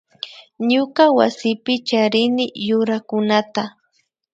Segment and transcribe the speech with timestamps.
[0.69, 3.63] Ñuka wasipi charini yurakunata